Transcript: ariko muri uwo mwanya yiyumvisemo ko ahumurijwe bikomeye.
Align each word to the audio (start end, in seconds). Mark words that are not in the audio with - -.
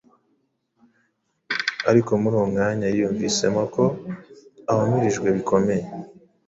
ariko 1.89 2.11
muri 2.21 2.35
uwo 2.37 2.47
mwanya 2.53 2.85
yiyumvisemo 2.93 3.61
ko 3.75 3.83
ahumurijwe 4.71 5.27
bikomeye. 5.37 5.85